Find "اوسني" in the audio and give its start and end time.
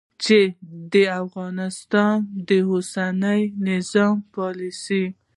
2.71-3.41